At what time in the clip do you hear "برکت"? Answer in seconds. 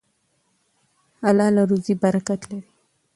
2.03-2.41